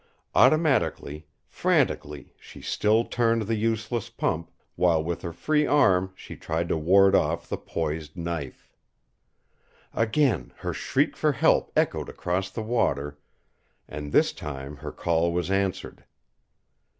Automatically, 0.33 1.27
frantically, 1.47 2.33
she 2.39 2.59
still 2.59 3.05
turned 3.05 3.43
the 3.43 3.53
useless 3.53 4.09
pump, 4.09 4.49
while 4.75 5.03
with 5.03 5.21
her 5.21 5.31
free 5.31 5.67
arm 5.67 6.11
she 6.15 6.35
tried 6.35 6.67
to 6.69 6.75
ward 6.75 7.13
off 7.13 7.47
the 7.47 7.55
poised 7.55 8.17
knife. 8.17 8.67
Again 9.93 10.53
her 10.57 10.73
shriek 10.73 11.15
for 11.15 11.33
help 11.33 11.71
echoed 11.75 12.09
across 12.09 12.49
the 12.49 12.63
water 12.63 13.19
and 13.87 14.11
this 14.11 14.33
time 14.33 14.77
her 14.77 14.91
call 14.91 15.31
was 15.31 15.51
answered. 15.51 16.03